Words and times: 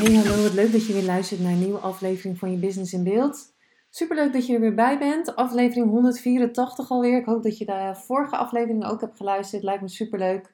Hey, 0.00 0.14
hallo, 0.14 0.42
wat 0.42 0.52
leuk 0.52 0.72
dat 0.72 0.86
je 0.86 0.92
weer 0.92 1.04
luistert 1.04 1.40
naar 1.40 1.52
een 1.52 1.58
nieuwe 1.58 1.78
aflevering 1.78 2.38
van 2.38 2.50
je 2.50 2.56
Business 2.56 2.92
in 2.92 3.04
Beeld. 3.04 3.54
Superleuk 3.90 4.32
dat 4.32 4.46
je 4.46 4.54
er 4.54 4.60
weer 4.60 4.74
bij 4.74 4.98
bent. 4.98 5.36
Aflevering 5.36 5.90
184 5.90 6.90
alweer. 6.90 7.18
Ik 7.18 7.24
hoop 7.24 7.42
dat 7.42 7.58
je 7.58 7.64
de 7.64 7.92
vorige 7.94 8.36
aflevering 8.36 8.84
ook 8.84 9.00
hebt 9.00 9.16
geluisterd. 9.16 9.62
Lijkt 9.62 9.82
me 9.82 9.88
superleuk. 9.88 10.52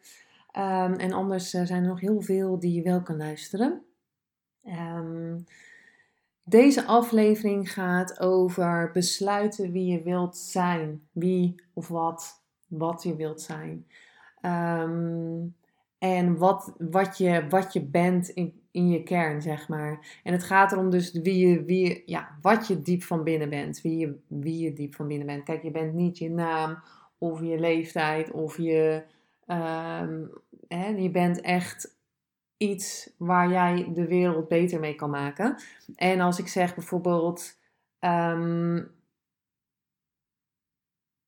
Um, 0.57 0.95
en 0.95 1.13
anders 1.13 1.55
eh, 1.55 1.65
zijn 1.65 1.83
er 1.83 1.89
nog 1.89 2.01
heel 2.01 2.21
veel 2.21 2.59
die 2.59 2.73
je 2.73 2.83
wel 2.83 3.03
kan 3.03 3.17
luisteren. 3.17 3.83
Um, 4.65 5.45
deze 6.43 6.85
aflevering 6.85 7.73
gaat 7.73 8.21
over 8.21 8.91
besluiten 8.93 9.73
wie 9.73 9.93
je 9.93 10.03
wilt 10.03 10.37
zijn. 10.37 11.09
Wie 11.13 11.63
of 11.73 11.89
wat, 11.89 12.43
wat 12.69 13.03
je 13.03 13.17
wilt 13.17 13.41
zijn. 13.41 13.87
Um, 14.43 15.55
en 15.99 16.39
wat, 16.39 16.73
wat, 16.79 17.19
je, 17.19 17.47
wat 17.49 17.73
je 17.73 17.85
bent 17.85 18.29
in, 18.29 18.66
in 18.77 18.89
je 18.89 19.03
kern, 19.03 19.43
zeg 19.43 19.69
maar. 19.69 20.21
En 20.23 20.33
het 20.33 20.45
gaat 20.45 20.73
erom 20.73 20.91
dus 20.91 21.13
wie 21.13 21.49
je, 21.49 21.65
wie 21.65 22.03
ja, 22.07 22.39
wat 22.41 22.67
je 22.67 22.83
diep 22.83 23.03
van 23.03 23.25
binnen 23.25 23.49
bent. 23.49 23.81
Wie 23.81 23.99
je, 23.99 24.19
wie 24.29 24.59
je 24.59 24.73
diep 24.73 24.95
van 24.95 25.07
binnen 25.07 25.27
bent. 25.27 25.45
Kijk, 25.45 25.63
je 25.63 25.71
bent 25.71 25.95
niet 25.95 26.19
je 26.19 26.31
naam 26.31 26.79
of 27.19 27.41
je 27.41 27.59
leeftijd 27.59 28.31
of 28.31 28.57
je... 28.57 29.03
Um, 29.47 30.31
hè, 30.69 30.87
je 30.87 31.11
bent 31.11 31.41
echt 31.41 31.97
iets 32.57 33.15
waar 33.19 33.51
jij 33.51 33.91
de 33.95 34.07
wereld 34.07 34.49
beter 34.49 34.81
mee 34.81 34.95
kan 34.95 35.11
maken. 35.11 35.57
En 35.95 36.21
als 36.21 36.39
ik 36.39 36.49
zeg 36.49 36.75
bijvoorbeeld... 36.75 37.59
Um, 38.01 38.95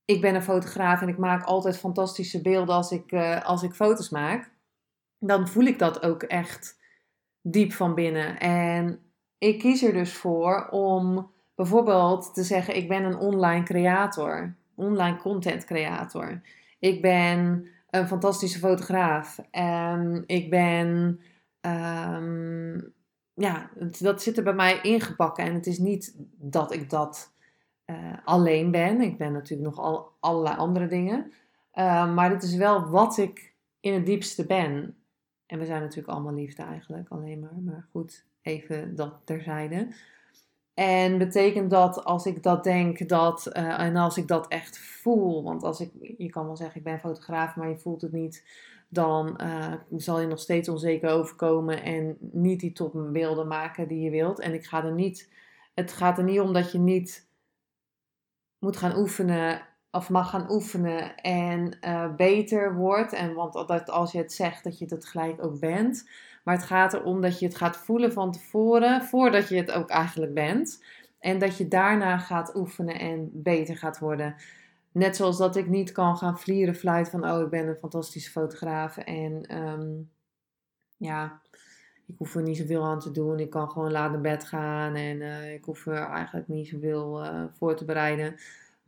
ik 0.05 0.21
ben 0.21 0.35
een 0.35 0.43
fotograaf 0.43 1.01
en 1.01 1.09
ik 1.09 1.19
maak 1.19 1.45
altijd 1.45 1.79
fantastische 1.79 2.43
beelden 2.43 2.75
als 2.75 2.91
ik, 2.91 3.13
uh, 3.13 3.45
als 3.45 3.63
ik 3.63 3.73
foto's 3.73 4.11
maak. 4.11 4.51
Dan 5.19 5.49
voel 5.49 5.65
ik 5.65 5.79
dat 5.79 6.03
ook 6.03 6.23
echt 6.23 6.78
diep 7.51 7.73
van 7.73 7.95
binnen. 7.95 8.39
En 8.39 8.99
ik 9.39 9.59
kies 9.59 9.83
er 9.83 9.93
dus 9.93 10.13
voor 10.13 10.69
om 10.71 11.31
bijvoorbeeld 11.55 12.35
te 12.35 12.43
zeggen: 12.43 12.77
ik 12.77 12.89
ben 12.89 13.05
een 13.05 13.19
online 13.19 13.65
creator, 13.65 14.55
online 14.75 15.17
content 15.17 15.65
creator. 15.65 16.41
Ik 16.79 17.03
ben 17.03 17.69
een 17.91 18.07
fantastische 18.07 18.59
fotograaf. 18.59 19.39
En 19.51 20.23
ik 20.27 20.51
ben. 20.51 21.21
Um, 21.61 22.97
ja, 23.35 23.71
dat 23.99 24.23
zit 24.23 24.37
er 24.37 24.43
bij 24.43 24.55
mij 24.55 24.81
ingebakken. 24.83 25.45
En 25.45 25.55
het 25.55 25.67
is 25.67 25.79
niet 25.79 26.15
dat 26.37 26.73
ik 26.73 26.91
dat 26.91 27.33
uh, 27.87 27.97
alleen 28.25 28.71
ben. 28.71 29.01
Ik 29.01 29.19
ben 29.19 29.33
natuurlijk 29.33 29.69
nog 29.69 29.85
al 29.85 30.13
allerlei 30.21 30.57
andere 30.57 30.87
dingen. 30.87 31.33
Uh, 31.75 32.15
maar 32.15 32.31
het 32.31 32.43
is 32.43 32.55
wel 32.55 32.89
wat 32.89 33.17
ik 33.19 33.55
in 33.81 33.95
het 33.95 34.07
diepste 34.07 34.47
ben. 34.47 34.97
En 35.49 35.59
we 35.59 35.67
zijn 35.67 35.81
natuurlijk 35.81 36.09
allemaal 36.09 36.35
liefde 36.35 36.63
eigenlijk, 36.63 37.09
alleen 37.09 37.41
maar. 37.41 37.61
Maar 37.65 37.87
goed, 37.91 38.25
even 38.43 38.95
dat 38.95 39.21
terzijde. 39.25 39.89
En 40.75 41.19
betekent 41.19 41.71
dat 41.71 42.05
als 42.05 42.27
ik 42.27 42.43
dat 42.43 42.65
denk 42.65 43.09
dat, 43.09 43.51
uh, 43.53 43.81
en 43.81 43.97
als 43.97 44.17
ik 44.17 44.29
dat 44.29 44.49
echt 44.49 44.79
voel, 44.79 45.43
want 45.43 45.63
als 45.63 45.81
ik, 45.81 45.91
je 46.19 46.31
kan 46.31 46.47
wel 46.47 46.57
zeggen 46.57 46.79
ik 46.79 46.85
ben 46.85 46.99
fotograaf, 46.99 47.57
maar 47.57 47.69
je 47.69 47.79
voelt 47.79 48.03
het 48.03 48.13
niet, 48.13 48.45
dan 48.89 49.41
uh, 49.43 49.73
zal 49.97 50.21
je 50.21 50.27
nog 50.27 50.39
steeds 50.39 50.69
onzeker 50.69 51.11
overkomen 51.11 51.83
en 51.83 52.17
niet 52.21 52.61
die 52.61 52.73
topbeelden 52.73 53.47
maken 53.47 53.89
die 53.89 54.01
je 54.01 54.11
wilt. 54.11 54.41
En 54.41 54.55
ik 54.55 54.67
ga 54.67 54.85
er 54.85 54.95
niet, 54.95 55.31
het 55.75 55.93
gaat 55.93 56.19
er 56.19 56.25
niet 56.25 56.41
om 56.41 56.53
dat 56.53 56.73
je 56.73 56.79
niet 56.79 57.29
moet 58.59 58.77
gaan 58.77 58.99
oefenen 58.99 59.68
of 59.91 60.11
mag 60.11 60.31
gaan 60.31 60.51
oefenen 60.51 61.15
en 61.17 61.77
uh, 61.81 62.15
beter 62.15 62.75
wordt. 62.75 63.13
En 63.13 63.35
want 63.35 63.53
dat 63.53 63.91
als 63.91 64.13
je 64.13 64.19
het 64.19 64.33
zegt, 64.33 64.65
dat 64.65 64.79
je 64.79 64.87
het 64.89 65.05
gelijk 65.05 65.45
ook 65.45 65.61
bent. 65.61 66.09
Maar 66.45 66.55
het 66.55 66.67
gaat 66.67 66.95
erom 66.95 67.21
dat 67.21 67.39
je 67.39 67.47
het 67.47 67.57
gaat 67.57 67.77
voelen 67.77 68.13
van 68.13 68.33
tevoren, 68.33 69.03
voordat 69.03 69.49
je 69.49 69.57
het 69.57 69.71
ook 69.71 69.89
eigenlijk 69.89 70.35
bent. 70.35 70.85
En 71.19 71.39
dat 71.39 71.57
je 71.57 71.69
daarna 71.69 72.19
gaat 72.19 72.55
oefenen 72.57 72.99
en 72.99 73.31
beter 73.33 73.77
gaat 73.77 73.99
worden. 73.99 74.35
Net 74.93 75.17
zoals 75.17 75.39
dat 75.39 75.57
ik 75.57 75.69
niet 75.69 75.93
kan 75.93 76.17
gaan 76.17 76.39
vlieren 76.39 76.75
fluiten 76.75 77.21
van, 77.21 77.31
oh, 77.31 77.41
ik 77.41 77.51
ben 77.51 77.69
een 77.69 77.77
fantastische 77.77 78.31
fotograaf. 78.31 78.97
En 78.97 79.59
um, 79.59 80.11
ja, 80.97 81.41
ik 82.07 82.15
hoef 82.19 82.35
er 82.35 82.43
niet 82.43 82.57
zoveel 82.57 82.85
aan 82.85 83.01
te 83.01 83.11
doen. 83.11 83.39
Ik 83.39 83.51
kan 83.51 83.71
gewoon 83.71 83.93
laat 83.93 84.11
naar 84.11 84.21
bed 84.21 84.45
gaan 84.45 84.95
en 84.95 85.17
uh, 85.21 85.53
ik 85.53 85.65
hoef 85.65 85.87
er 85.87 85.97
eigenlijk 85.97 86.49
niet 86.49 86.69
zoveel 86.69 87.25
uh, 87.25 87.45
voor 87.59 87.77
te 87.77 87.85
bereiden. 87.85 88.37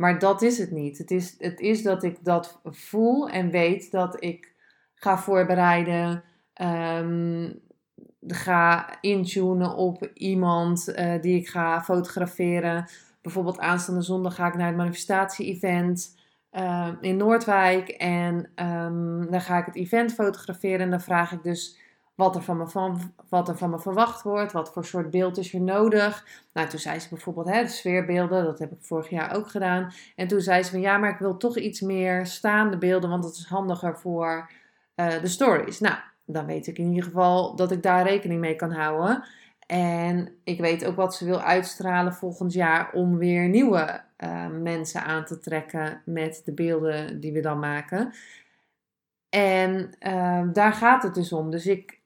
Maar 0.01 0.19
dat 0.19 0.43
is 0.43 0.59
het 0.59 0.71
niet. 0.71 0.99
Het 0.99 1.11
is, 1.11 1.35
het 1.39 1.61
is 1.61 1.83
dat 1.83 2.03
ik 2.03 2.25
dat 2.25 2.61
voel 2.65 3.29
en 3.29 3.51
weet 3.51 3.91
dat 3.91 4.23
ik 4.23 4.55
ga 4.95 5.19
voorbereiden, 5.19 6.23
um, 6.63 7.61
ga 8.27 8.97
intunen 9.01 9.75
op 9.75 10.11
iemand 10.15 10.89
uh, 10.89 11.21
die 11.21 11.37
ik 11.37 11.49
ga 11.49 11.83
fotograferen. 11.83 12.89
Bijvoorbeeld 13.23 13.59
aanstaande 13.59 14.03
zondag 14.03 14.35
ga 14.35 14.47
ik 14.47 14.55
naar 14.55 14.67
het 14.67 14.77
manifestatie-event 14.77 16.17
uh, 16.53 16.89
in 17.01 17.17
Noordwijk. 17.17 17.89
En 17.89 18.35
um, 18.37 19.31
dan 19.31 19.41
ga 19.41 19.59
ik 19.59 19.67
het 19.67 19.77
event 19.77 20.15
fotograferen 20.15 20.81
en 20.81 20.91
dan 20.91 21.01
vraag 21.01 21.33
ik 21.33 21.43
dus 21.43 21.79
wat 22.21 22.37
er, 22.37 22.43
van 22.43 22.57
me 22.57 22.69
van, 22.69 23.13
wat 23.29 23.49
er 23.49 23.57
van 23.57 23.71
me 23.71 23.79
verwacht 23.79 24.23
wordt, 24.23 24.53
wat 24.53 24.73
voor 24.73 24.85
soort 24.85 25.11
beeld 25.11 25.39
is 25.39 25.55
er 25.55 25.61
nodig. 25.61 26.27
Nou, 26.53 26.69
toen 26.69 26.79
zei 26.79 26.99
ze 26.99 27.09
bijvoorbeeld 27.09 27.49
hè, 27.49 27.63
de 27.63 27.69
sfeerbeelden, 27.69 28.45
dat 28.45 28.59
heb 28.59 28.73
ik 28.73 28.79
vorig 28.81 29.09
jaar 29.09 29.37
ook 29.37 29.49
gedaan. 29.49 29.93
En 30.17 30.29
toen 30.29 30.41
zei 30.41 30.63
ze 30.63 30.71
van 30.71 30.81
ja, 30.81 30.99
maar 30.99 31.11
ik 31.11 31.19
wil 31.19 31.37
toch 31.37 31.57
iets 31.57 31.81
meer 31.81 32.27
staande 32.27 32.79
beelden, 32.79 33.11
want 33.11 33.23
dat 33.23 33.35
is 33.35 33.47
handiger 33.47 33.99
voor 33.99 34.51
uh, 34.97 35.21
de 35.21 35.29
stories. 35.29 35.81
Nou, 35.81 35.97
dan 36.25 36.47
weet 36.47 36.67
ik 36.67 36.79
in 36.79 36.89
ieder 36.89 37.05
geval 37.05 37.57
dat 37.57 37.71
ik 37.71 37.83
daar 37.83 38.07
rekening 38.07 38.41
mee 38.41 38.57
kan 38.57 38.73
houden. 38.73 39.25
En 39.67 40.33
ik 40.45 40.61
weet 40.61 40.85
ook 40.85 40.97
wat 40.97 41.15
ze 41.15 41.25
wil 41.25 41.41
uitstralen 41.41 42.13
volgend 42.13 42.53
jaar 42.53 42.93
om 42.93 43.19
weer 43.19 43.49
nieuwe 43.49 44.01
uh, 44.19 44.47
mensen 44.49 45.05
aan 45.05 45.25
te 45.25 45.39
trekken 45.39 46.03
met 46.05 46.43
de 46.45 46.53
beelden 46.53 47.21
die 47.21 47.33
we 47.33 47.41
dan 47.41 47.59
maken. 47.59 48.13
En 49.29 49.91
uh, 50.01 50.43
daar 50.53 50.73
gaat 50.73 51.03
het 51.03 51.15
dus 51.15 51.33
om. 51.33 51.51
Dus 51.51 51.67
ik 51.67 52.00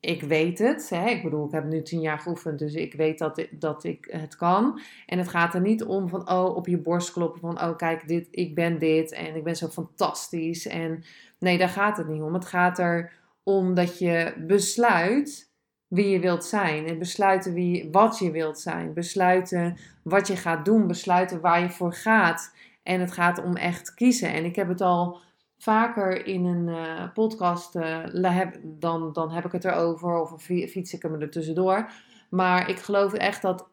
ik 0.00 0.22
weet 0.22 0.58
het. 0.58 0.88
Hè? 0.88 1.08
Ik 1.08 1.22
bedoel, 1.22 1.46
ik 1.46 1.52
heb 1.52 1.64
nu 1.64 1.82
tien 1.82 2.00
jaar 2.00 2.18
geoefend, 2.18 2.58
dus 2.58 2.74
ik 2.74 2.94
weet 2.94 3.18
dat, 3.18 3.46
dat 3.50 3.84
ik 3.84 4.08
het 4.10 4.36
kan. 4.36 4.80
En 5.06 5.18
het 5.18 5.28
gaat 5.28 5.54
er 5.54 5.60
niet 5.60 5.84
om 5.84 6.08
van, 6.08 6.30
oh, 6.30 6.56
op 6.56 6.66
je 6.66 6.78
borst 6.78 7.12
kloppen 7.12 7.40
van, 7.40 7.62
oh, 7.62 7.76
kijk, 7.76 8.08
dit, 8.08 8.28
ik 8.30 8.54
ben 8.54 8.78
dit 8.78 9.12
en 9.12 9.36
ik 9.36 9.44
ben 9.44 9.56
zo 9.56 9.68
fantastisch. 9.68 10.66
En 10.66 11.04
nee, 11.38 11.58
daar 11.58 11.68
gaat 11.68 11.96
het 11.96 12.08
niet 12.08 12.22
om. 12.22 12.34
Het 12.34 12.44
gaat 12.44 12.78
er 12.78 13.12
om 13.42 13.74
dat 13.74 13.98
je 13.98 14.34
besluit 14.46 15.50
wie 15.88 16.08
je 16.08 16.20
wilt 16.20 16.44
zijn. 16.44 16.86
En 16.86 16.98
besluiten 16.98 17.52
wie, 17.52 17.88
wat 17.90 18.18
je 18.18 18.30
wilt 18.30 18.58
zijn. 18.58 18.94
Besluiten 18.94 19.76
wat 20.02 20.26
je 20.26 20.36
gaat 20.36 20.64
doen. 20.64 20.86
Besluiten 20.86 21.40
waar 21.40 21.60
je 21.60 21.70
voor 21.70 21.92
gaat. 21.92 22.54
En 22.82 23.00
het 23.00 23.12
gaat 23.12 23.44
om 23.44 23.56
echt 23.56 23.94
kiezen. 23.94 24.32
En 24.32 24.44
ik 24.44 24.56
heb 24.56 24.68
het 24.68 24.80
al 24.80 25.20
vaker 25.58 26.26
in 26.26 26.44
een 26.44 26.68
uh, 26.68 27.12
podcast, 27.14 27.76
uh, 27.76 28.48
dan, 28.62 29.12
dan 29.12 29.30
heb 29.30 29.44
ik 29.44 29.52
het 29.52 29.64
erover 29.64 30.20
of 30.20 30.42
fiets 30.42 30.92
ik 30.92 31.02
hem 31.02 31.20
er 31.20 31.30
tussendoor. 31.30 31.90
Maar 32.30 32.68
ik 32.68 32.78
geloof 32.78 33.12
echt 33.12 33.42
dat, 33.42 33.66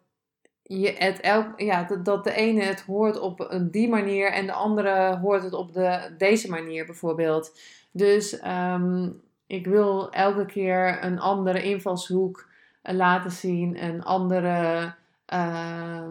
je 0.63 0.95
het 0.97 1.19
elk, 1.19 1.59
ja, 1.59 1.83
dat, 1.83 2.06
dat 2.06 2.24
de 2.24 2.33
ene 2.33 2.62
het 2.62 2.81
hoort 2.81 3.19
op 3.19 3.57
die 3.71 3.89
manier 3.89 4.31
en 4.31 4.45
de 4.45 4.53
andere 4.53 5.18
hoort 5.18 5.44
het 5.44 5.53
op 5.53 5.74
de, 5.74 6.13
deze 6.18 6.50
manier 6.50 6.85
bijvoorbeeld. 6.85 7.59
Dus 7.91 8.45
um, 8.45 9.21
ik 9.47 9.68
wil 9.68 10.12
elke 10.12 10.45
keer 10.45 11.03
een 11.03 11.19
andere 11.19 11.63
invalshoek 11.63 12.47
uh, 12.83 12.95
laten 12.95 13.31
zien, 13.31 13.83
een 13.83 14.03
andere 14.03 14.94
uh, 15.33 16.01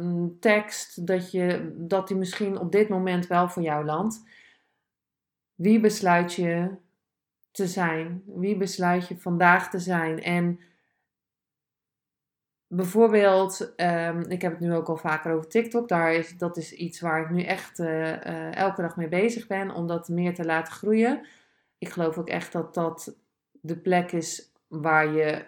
tekst, 0.40 1.06
dat, 1.06 1.30
je, 1.30 1.72
dat 1.76 2.08
die 2.08 2.16
misschien 2.16 2.58
op 2.58 2.72
dit 2.72 2.88
moment 2.88 3.26
wel 3.26 3.48
voor 3.48 3.62
jou 3.62 3.84
landt. 3.84 4.22
Wie 5.62 5.80
besluit 5.80 6.34
je 6.34 6.70
te 7.50 7.66
zijn? 7.66 8.22
Wie 8.26 8.56
besluit 8.56 9.08
je 9.08 9.18
vandaag 9.18 9.70
te 9.70 9.78
zijn? 9.78 10.22
En 10.22 10.60
bijvoorbeeld, 12.66 13.72
um, 13.76 14.20
ik 14.20 14.42
heb 14.42 14.52
het 14.52 14.60
nu 14.60 14.74
ook 14.74 14.88
al 14.88 14.96
vaker 14.96 15.32
over 15.32 15.48
TikTok. 15.48 15.88
Daar 15.88 16.14
is, 16.14 16.38
dat 16.38 16.56
is 16.56 16.72
iets 16.72 17.00
waar 17.00 17.22
ik 17.22 17.30
nu 17.30 17.42
echt 17.42 17.78
uh, 17.78 18.10
uh, 18.10 18.56
elke 18.56 18.82
dag 18.82 18.96
mee 18.96 19.08
bezig 19.08 19.46
ben 19.46 19.70
om 19.70 19.86
dat 19.86 20.08
meer 20.08 20.34
te 20.34 20.44
laten 20.44 20.72
groeien. 20.72 21.26
Ik 21.78 21.88
geloof 21.88 22.18
ook 22.18 22.28
echt 22.28 22.52
dat 22.52 22.74
dat 22.74 23.16
de 23.60 23.76
plek 23.76 24.12
is 24.12 24.52
waar, 24.66 25.12
je, 25.12 25.46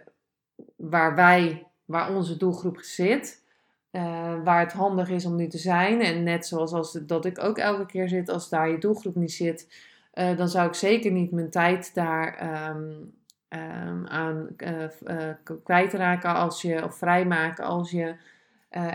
waar 0.77 1.15
wij, 1.15 1.67
waar 1.85 2.15
onze 2.15 2.37
doelgroep 2.37 2.79
zit. 2.79 3.43
Uh, 3.91 4.43
waar 4.45 4.61
het 4.61 4.73
handig 4.73 5.09
is 5.09 5.25
om 5.25 5.37
nu 5.37 5.49
te 5.49 5.59
zijn. 5.59 6.01
En 6.01 6.23
net 6.23 6.47
zoals 6.47 6.73
als, 6.73 6.93
dat 6.93 7.25
ik 7.25 7.39
ook 7.39 7.59
elke 7.59 7.87
keer 7.87 8.09
zit, 8.09 8.29
als 8.29 8.49
daar 8.49 8.71
je 8.71 8.79
doelgroep 8.79 9.15
niet 9.15 9.33
zit, 9.33 9.93
uh, 10.15 10.37
dan 10.37 10.49
zou 10.49 10.69
ik 10.69 10.75
zeker 10.75 11.11
niet 11.11 11.31
mijn 11.31 11.51
tijd 11.51 11.95
daar 11.95 12.43
um, 12.71 13.15
um, 13.49 14.07
aan 14.07 14.49
uh, 14.57 15.29
kwijtraken 15.65 16.35
als 16.35 16.63
je, 16.63 16.85
of 16.85 16.97
vrijmaken 16.97 17.65
als 17.65 17.91
je 17.91 18.15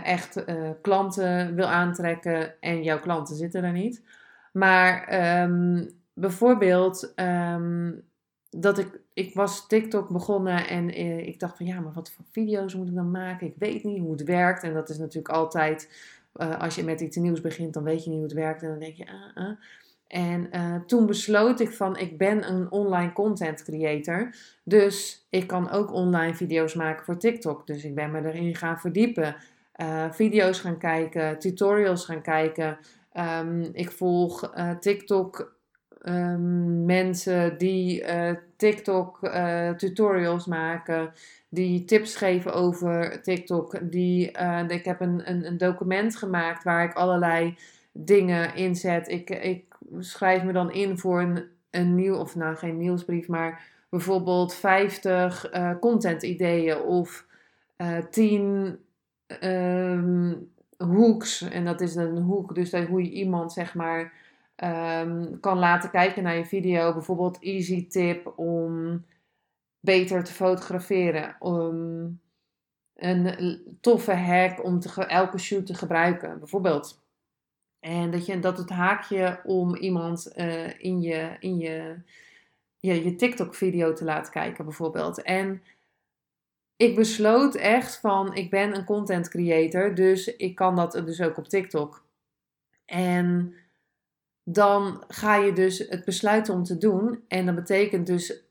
echt 0.02 0.44
klanten 0.82 1.54
wil 1.54 1.66
aantrekken 1.66 2.60
en 2.60 2.82
jouw 2.82 3.00
klanten 3.00 3.36
zitten 3.36 3.64
er 3.64 3.72
niet. 3.72 4.02
Maar 4.52 5.12
um, 5.42 5.90
bijvoorbeeld 6.12 7.14
dat 8.50 8.78
ik, 8.78 9.00
ik 9.12 9.34
was 9.34 9.66
TikTok 9.66 10.08
begonnen 10.08 10.68
en 10.68 10.90
eh, 10.90 11.26
ik 11.26 11.40
dacht 11.40 11.56
van 11.56 11.66
ja, 11.66 11.80
maar 11.80 11.92
wat 11.92 12.10
voor 12.10 12.24
video's 12.30 12.74
moet 12.74 12.88
ik 12.88 12.94
dan 12.94 13.10
maken? 13.10 13.46
Ik 13.46 13.54
weet 13.58 13.84
niet 13.84 14.00
hoe 14.00 14.12
het 14.12 14.22
werkt. 14.22 14.62
En 14.62 14.74
dat 14.74 14.88
is 14.88 14.98
natuurlijk 14.98 15.34
altijd, 15.34 15.90
als 16.58 16.74
je 16.74 16.84
met 16.84 17.00
iets 17.00 17.16
nieuws 17.16 17.40
begint, 17.40 17.74
dan 17.74 17.82
weet 17.82 18.04
je 18.04 18.10
niet 18.10 18.18
hoe 18.18 18.28
het 18.28 18.36
werkt. 18.36 18.62
En 18.62 18.68
dan 18.68 18.78
denk 18.78 18.94
je, 18.94 19.06
ah, 19.06 19.44
ah. 19.44 19.56
En 20.10 20.48
uh, 20.52 20.74
toen 20.86 21.06
besloot 21.06 21.60
ik 21.60 21.70
van, 21.70 21.98
ik 21.98 22.18
ben 22.18 22.48
een 22.48 22.70
online 22.70 23.12
content 23.12 23.62
creator. 23.62 24.34
Dus 24.64 25.26
ik 25.28 25.46
kan 25.46 25.70
ook 25.70 25.92
online 25.92 26.34
video's 26.34 26.74
maken 26.74 27.04
voor 27.04 27.16
TikTok. 27.18 27.66
Dus 27.66 27.84
ik 27.84 27.94
ben 27.94 28.10
me 28.10 28.24
erin 28.24 28.54
gaan 28.56 28.78
verdiepen. 28.78 29.36
video's 30.10 30.60
gaan 30.60 30.78
kijken, 30.78 31.38
tutorials 31.38 32.04
gaan 32.04 32.22
kijken. 32.22 32.78
Um, 33.12 33.68
ik 33.72 33.90
volg 33.90 34.52
TikTok 34.80 35.54
um, 36.02 36.84
mensen 36.84 37.58
die 37.58 38.04
TikTok 38.56 39.18
tutorials 39.76 40.46
maken, 40.46 41.12
die 41.48 41.84
tips 41.84 42.16
geven 42.16 42.52
over 42.52 43.22
TikTok. 43.22 43.90
Die, 43.90 44.30
ik 44.68 44.84
heb 44.84 45.00
een, 45.00 45.30
een, 45.30 45.46
een, 45.46 45.58
document 45.58 46.16
gemaakt 46.16 46.64
waar 46.64 46.84
ik 46.84 46.94
allerlei 46.94 47.56
dingen 47.92 48.54
inzet. 48.54 49.08
Ik, 49.08 49.30
ik 49.30 49.69
schrijf 49.98 50.42
me 50.42 50.52
dan 50.52 50.72
in 50.72 50.98
voor 50.98 51.20
een, 51.20 51.44
een 51.70 51.94
nieuw, 51.94 52.16
of 52.16 52.36
nou 52.36 52.56
geen 52.56 52.78
nieuwsbrief, 52.78 53.28
maar 53.28 53.62
bijvoorbeeld 53.88 54.54
50 54.54 55.50
content 55.80 56.22
ideeën 56.22 56.78
of 56.78 57.26
10 58.10 58.78
um, 59.42 60.52
hooks. 60.76 61.42
En 61.42 61.64
dat 61.64 61.80
is 61.80 61.94
een 61.94 62.16
hoek, 62.16 62.54
dus 62.54 62.70
dat, 62.70 62.86
hoe 62.86 63.02
je 63.02 63.10
iemand 63.10 63.52
zeg 63.52 63.74
maar 63.74 64.12
um, 64.64 65.40
kan 65.40 65.58
laten 65.58 65.90
kijken 65.90 66.22
naar 66.22 66.36
je 66.36 66.44
video. 66.44 66.92
Bijvoorbeeld 66.92 67.38
easy 67.38 67.88
tip 67.88 68.32
om 68.36 69.04
beter 69.80 70.24
te 70.24 70.32
fotograferen. 70.32 71.36
Een 72.94 73.78
toffe 73.80 74.14
hack 74.14 74.64
om 74.64 74.80
elke 75.08 75.38
shoot 75.38 75.66
te 75.66 75.74
gebruiken, 75.74 76.38
bijvoorbeeld. 76.38 77.02
En 77.80 78.10
dat, 78.10 78.26
je, 78.26 78.38
dat 78.38 78.58
het 78.58 78.70
haakje 78.70 79.40
om 79.44 79.76
iemand 79.76 80.32
uh, 80.36 80.80
in, 80.80 81.00
je, 81.00 81.36
in 81.38 81.58
je, 81.58 81.96
je 82.76 83.14
TikTok-video 83.16 83.92
te 83.92 84.04
laten 84.04 84.32
kijken, 84.32 84.64
bijvoorbeeld. 84.64 85.22
En 85.22 85.62
ik 86.76 86.94
besloot 86.94 87.54
echt 87.54 87.96
van, 87.96 88.34
ik 88.34 88.50
ben 88.50 88.76
een 88.76 88.84
content 88.84 89.28
creator, 89.28 89.94
dus 89.94 90.36
ik 90.36 90.54
kan 90.54 90.76
dat 90.76 90.92
dus 90.92 91.20
ook 91.20 91.36
op 91.36 91.48
TikTok. 91.48 92.04
En 92.84 93.54
dan 94.42 95.04
ga 95.08 95.36
je 95.36 95.52
dus 95.52 95.78
het 95.78 96.04
besluiten 96.04 96.54
om 96.54 96.64
te 96.64 96.78
doen. 96.78 97.24
En 97.28 97.46
dat 97.46 97.54
betekent 97.54 98.06
dus, 98.06 98.42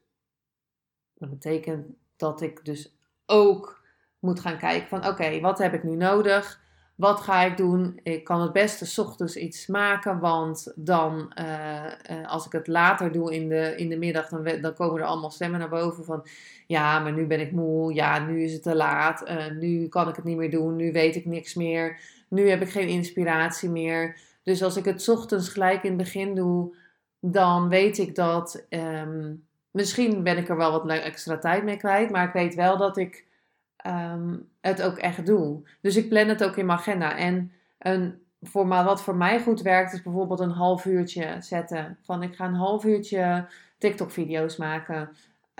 dat 1.14 1.30
betekent 1.30 1.88
dat 2.16 2.42
ik 2.42 2.66
dus 2.66 2.96
ook 3.26 3.82
moet 4.20 4.40
gaan 4.40 4.58
kijken 4.58 4.88
van 4.88 5.08
oké, 5.08 5.40
wat 5.40 5.58
heb 5.58 5.74
ik 5.74 5.84
nu 5.84 5.96
nodig? 5.96 6.62
Wat 7.00 7.22
ga 7.22 7.44
ik 7.44 7.58
doen? 7.58 8.00
Ik 8.04 8.24
kan 8.24 8.42
het 8.42 8.52
beste 8.52 8.86
s 8.86 8.98
ochtends 8.98 9.36
iets 9.36 9.68
maken, 9.68 10.20
want 10.20 10.72
dan 10.76 11.34
uh, 11.40 11.86
uh, 12.12 12.28
als 12.28 12.46
ik 12.46 12.52
het 12.52 12.68
later 12.68 13.12
doe 13.12 13.36
in 13.36 13.50
de, 13.50 13.74
in 13.76 13.90
de 13.90 13.98
middag, 13.98 14.30
dan, 14.30 14.62
dan 14.62 14.74
komen 14.74 15.02
er 15.02 15.08
allemaal 15.08 15.30
stemmen 15.32 15.60
naar 15.60 15.70
boven 15.70 16.06
van 16.06 16.28
ja, 16.68 17.00
maar 17.00 17.12
nu 17.12 17.26
ben 17.28 17.40
ik 17.40 17.52
moe, 17.52 17.94
ja, 17.94 18.20
nu 18.20 18.44
is 18.44 18.54
het 18.54 18.64
te 18.64 18.76
laat, 18.76 19.30
uh, 19.30 19.52
nu 19.60 19.88
kan 19.88 20.08
ik 20.08 20.16
het 20.16 20.26
niet 20.26 20.38
meer 20.38 20.52
doen, 20.52 20.76
nu 20.76 20.92
weet 20.92 21.16
ik 21.16 21.26
niks 21.26 21.54
meer, 21.54 22.00
nu 22.28 22.50
heb 22.50 22.62
ik 22.62 22.70
geen 22.70 22.88
inspiratie 22.88 23.70
meer. 23.70 24.20
Dus 24.44 24.64
als 24.64 24.78
ik 24.78 24.86
het 24.86 25.10
ochtends 25.10 25.50
gelijk 25.50 25.84
in 25.84 25.90
het 25.90 25.98
begin 25.98 26.36
doe, 26.36 26.76
dan 27.20 27.70
weet 27.70 27.98
ik 27.98 28.16
dat. 28.16 28.66
Um, 28.70 29.46
misschien 29.72 30.24
ben 30.24 30.38
ik 30.38 30.50
er 30.50 30.58
wel 30.58 30.72
wat 30.72 30.90
extra 30.90 31.38
tijd 31.38 31.64
mee 31.64 31.78
kwijt, 31.78 32.10
maar 32.10 32.28
ik 32.28 32.34
weet 32.34 32.56
wel 32.56 32.78
dat 32.78 32.98
ik 32.98 33.28
um, 33.88 34.50
het 34.62 34.82
ook 34.82 34.98
echt 34.98 35.26
doe. 35.26 35.62
Dus 35.82 35.96
ik 35.96 36.10
plan 36.10 36.28
het 36.28 36.44
ook 36.44 36.58
in 36.58 36.66
mijn 36.66 36.78
agenda. 36.78 37.16
En 37.16 37.52
een, 37.80 38.22
voor, 38.42 38.68
wat 38.68 39.02
voor 39.02 39.16
mij 39.16 39.40
goed 39.40 39.62
werkt, 39.62 39.94
is 39.94 40.02
bijvoorbeeld 40.02 40.40
een 40.40 40.50
half 40.50 40.86
uurtje 40.86 41.36
zetten. 41.40 41.98
Van 42.02 42.24
ik 42.24 42.36
ga 42.36 42.46
een 42.46 42.54
half 42.54 42.86
uurtje 42.86 43.48
TikTok-video's 43.78 44.58
maken. 44.58 45.10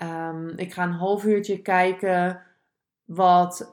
Um, 0.04 0.50
ik 0.56 0.74
ga 0.74 0.84
een 0.84 0.92
half 0.92 1.24
uurtje 1.24 1.62
kijken 1.62 2.42
wat, 3.06 3.70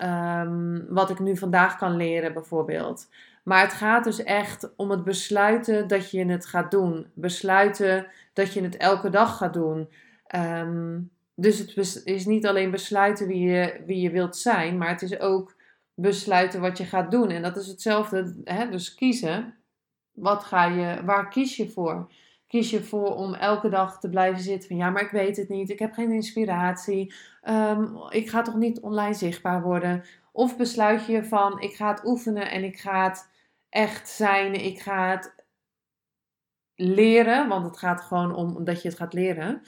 wat 0.88 1.10
ik 1.10 1.19
nu 1.19 1.37
vandaag 1.37 1.76
kan 1.76 1.96
leren, 1.96 2.32
bijvoorbeeld. 2.32 3.08
Maar 3.42 3.60
het 3.60 3.72
gaat 3.72 4.04
dus 4.04 4.22
echt 4.22 4.76
om 4.76 4.90
het 4.90 5.04
besluiten 5.04 5.88
dat 5.88 6.10
je 6.10 6.25
het 6.25 6.46
gaat 6.46 6.70
doen. 6.70 7.06
Besluiten 7.14 8.06
dat 8.32 8.52
je 8.52 8.62
het 8.62 8.76
elke 8.76 9.10
dag 9.10 9.37
gaat 9.37 9.52
doen. 9.52 9.88
Ehm, 10.26 10.99
dus 11.37 11.59
het 11.59 12.05
is 12.05 12.27
niet 12.27 12.47
alleen 12.47 12.71
besluiten 12.71 13.27
wie 13.27 13.49
je, 13.49 13.83
wie 13.87 14.00
je 14.00 14.11
wilt 14.11 14.37
zijn, 14.37 14.79
maar 14.79 14.88
het 14.88 15.03
is 15.03 15.21
ook 15.21 15.55
besluiten 15.94 16.61
wat 16.61 16.79
je 16.79 16.85
gaat 16.85 17.11
doen. 17.11 17.31
En 17.31 17.43
dat 17.43 17.56
is 17.56 17.67
hetzelfde, 17.67 18.41
hè? 18.44 18.71
dus 18.71 18.94
kiezen. 18.94 19.55
Wat 20.12 20.44
ga 20.44 20.65
je, 20.65 21.05
waar 21.05 21.29
kies 21.29 21.56
je 21.56 21.71
voor? 21.71 22.12
Kies 22.47 22.71
je 22.71 22.83
voor 22.83 23.15
om 23.15 23.35
elke 23.35 23.69
dag 23.69 24.00
te 24.00 24.09
blijven 24.09 24.43
zitten 24.43 24.69
van 24.69 24.77
ja, 24.77 24.91
maar 24.91 25.03
ik 25.03 25.11
weet 25.11 25.37
het 25.37 25.49
niet, 25.49 25.71
ik 25.71 25.79
heb 25.79 25.93
geen 25.93 26.11
inspiratie, 26.11 27.15
um, 27.49 27.97
ik 28.09 28.31
ga 28.31 28.43
toch 28.43 28.56
niet 28.56 28.81
online 28.81 29.15
zichtbaar 29.15 29.62
worden? 29.62 30.05
Of 30.33 30.56
besluit 30.56 31.06
je 31.06 31.25
van 31.25 31.61
ik 31.61 31.75
ga 31.75 31.91
het 31.91 32.05
oefenen 32.05 32.50
en 32.50 32.65
ik 32.65 32.79
ga 32.79 33.15
echt 33.69 34.09
zijn. 34.09 34.55
Ik 34.65 34.81
ga 34.81 35.11
het 35.11 35.35
leren, 36.75 37.49
want 37.49 37.64
het 37.64 37.78
gaat 37.78 38.00
gewoon 38.00 38.35
om 38.35 38.64
dat 38.64 38.83
je 38.83 38.88
het 38.88 38.97
gaat 38.97 39.12
leren. 39.12 39.62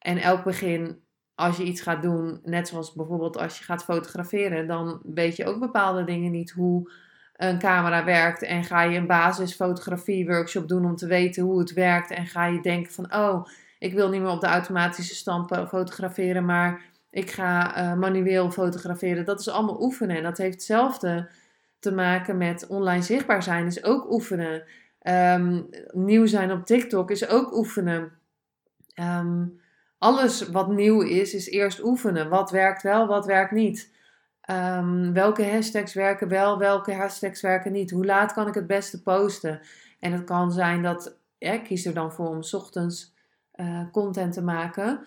En 0.00 0.18
elk 0.18 0.44
begin, 0.44 1.00
als 1.34 1.56
je 1.56 1.64
iets 1.64 1.80
gaat 1.80 2.02
doen, 2.02 2.40
net 2.42 2.68
zoals 2.68 2.92
bijvoorbeeld 2.92 3.36
als 3.36 3.58
je 3.58 3.64
gaat 3.64 3.84
fotograferen, 3.84 4.66
dan 4.66 5.00
weet 5.02 5.36
je 5.36 5.46
ook 5.46 5.58
bepaalde 5.58 6.04
dingen 6.04 6.30
niet 6.30 6.50
hoe 6.50 6.92
een 7.36 7.58
camera 7.58 8.04
werkt. 8.04 8.42
En 8.42 8.64
ga 8.64 8.82
je 8.82 8.98
een 8.98 9.06
basisfotografie 9.06 10.26
workshop 10.26 10.68
doen 10.68 10.84
om 10.84 10.96
te 10.96 11.06
weten 11.06 11.42
hoe 11.42 11.58
het 11.58 11.72
werkt. 11.72 12.10
En 12.10 12.26
ga 12.26 12.46
je 12.46 12.60
denken 12.60 12.92
van, 12.92 13.14
oh, 13.14 13.46
ik 13.78 13.92
wil 13.92 14.08
niet 14.08 14.20
meer 14.20 14.30
op 14.30 14.40
de 14.40 14.46
automatische 14.46 15.14
stand 15.14 15.46
fotograferen, 15.68 16.44
maar 16.44 16.82
ik 17.10 17.30
ga 17.30 17.78
uh, 17.78 17.98
manueel 17.98 18.50
fotograferen. 18.50 19.24
Dat 19.24 19.40
is 19.40 19.48
allemaal 19.48 19.82
oefenen. 19.82 20.16
En 20.16 20.22
dat 20.22 20.38
heeft 20.38 20.54
hetzelfde 20.54 21.28
te 21.78 21.92
maken 21.92 22.36
met 22.36 22.66
online 22.66 23.02
zichtbaar 23.02 23.42
zijn, 23.42 23.66
is 23.66 23.84
ook 23.84 24.12
oefenen. 24.12 24.62
Um, 25.02 25.68
nieuw 25.90 26.26
zijn 26.26 26.52
op 26.52 26.66
TikTok 26.66 27.10
is 27.10 27.28
ook 27.28 27.56
oefenen. 27.56 28.12
Um, 28.94 29.60
alles 30.00 30.48
wat 30.48 30.68
nieuw 30.68 31.00
is, 31.00 31.34
is 31.34 31.48
eerst 31.48 31.82
oefenen. 31.82 32.28
Wat 32.28 32.50
werkt 32.50 32.82
wel, 32.82 33.06
wat 33.06 33.26
werkt 33.26 33.52
niet. 33.52 33.92
Um, 34.50 35.12
welke 35.12 35.50
hashtags 35.50 35.94
werken 35.94 36.28
wel, 36.28 36.58
welke 36.58 36.92
hashtags 36.92 37.40
werken 37.40 37.72
niet. 37.72 37.90
Hoe 37.90 38.06
laat 38.06 38.32
kan 38.32 38.48
ik 38.48 38.54
het 38.54 38.66
beste 38.66 39.02
posten? 39.02 39.60
En 39.98 40.12
het 40.12 40.24
kan 40.24 40.52
zijn 40.52 40.82
dat, 40.82 41.16
ik 41.38 41.64
kies 41.64 41.84
er 41.84 41.94
dan 41.94 42.12
voor 42.12 42.28
om 42.28 42.42
s 42.42 42.54
ochtends 42.54 43.14
uh, 43.54 43.90
content 43.92 44.32
te 44.32 44.42
maken 44.42 45.06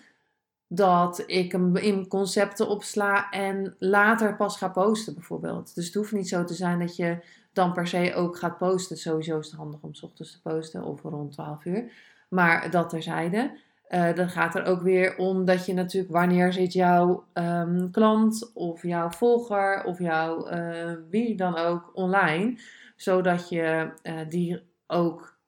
dat 0.68 1.22
ik 1.26 1.52
hem 1.52 1.76
in 1.76 2.08
concepten 2.08 2.68
opsla 2.68 3.30
en 3.30 3.76
later 3.78 4.36
pas 4.36 4.56
ga 4.56 4.68
posten 4.68 5.14
bijvoorbeeld. 5.14 5.74
Dus 5.74 5.86
het 5.86 5.94
hoeft 5.94 6.12
niet 6.12 6.28
zo 6.28 6.44
te 6.44 6.54
zijn 6.54 6.78
dat 6.78 6.96
je 6.96 7.24
dan 7.52 7.72
per 7.72 7.86
se 7.86 8.14
ook 8.14 8.38
gaat 8.38 8.58
posten. 8.58 8.96
Sowieso 8.96 9.38
is 9.38 9.46
het 9.46 9.56
handig 9.56 9.80
om 9.80 9.94
s 9.94 10.02
ochtends 10.02 10.32
te 10.32 10.40
posten 10.42 10.82
of 10.82 11.02
rond 11.02 11.32
12 11.32 11.64
uur. 11.64 11.92
Maar 12.28 12.70
dat 12.70 12.88
terzijde. 12.88 13.58
Uh, 13.88 14.14
dan 14.14 14.28
gaat 14.28 14.54
er 14.54 14.64
ook 14.64 14.82
weer 14.82 15.16
om 15.16 15.44
dat 15.44 15.66
je 15.66 15.72
natuurlijk 15.72 16.12
wanneer 16.12 16.52
zit 16.52 16.72
jouw 16.72 17.26
um, 17.34 17.90
klant 17.90 18.50
of 18.54 18.82
jouw 18.82 19.10
volger 19.10 19.84
of 19.84 19.98
jouw 19.98 20.52
uh, 20.52 20.92
wie 21.10 21.36
dan 21.36 21.56
ook 21.56 21.90
online, 21.92 22.58
zodat 22.96 23.48
je 23.48 23.92
uh, 24.02 24.20
die 24.28 24.62
ook 24.86 25.38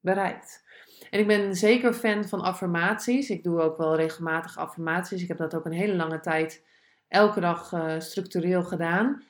bereikt. 0.00 0.64
En 1.10 1.18
ik 1.20 1.26
ben 1.26 1.54
zeker 1.56 1.92
fan 1.92 2.24
van 2.24 2.40
affirmaties. 2.40 3.30
Ik 3.30 3.42
doe 3.42 3.60
ook 3.60 3.76
wel 3.76 3.96
regelmatig 3.96 4.58
affirmaties. 4.58 5.22
Ik 5.22 5.28
heb 5.28 5.38
dat 5.38 5.54
ook 5.54 5.64
een 5.64 5.72
hele 5.72 5.96
lange 5.96 6.20
tijd 6.20 6.64
elke 7.08 7.40
dag 7.40 7.72
structureel 7.98 8.62
gedaan. 8.62 9.22